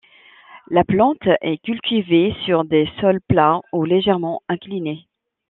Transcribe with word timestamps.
La 0.71 0.83
plante 0.83 1.27
est 1.41 1.61
cultivée 1.63 2.33
sur 2.43 2.65
des 2.65 2.89
sols 2.99 3.21
plats 3.29 3.61
ou 3.71 3.85
légèrement 3.85 4.41
inclinés. 4.49 5.07